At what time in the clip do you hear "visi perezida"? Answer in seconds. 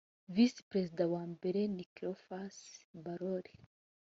0.35-1.03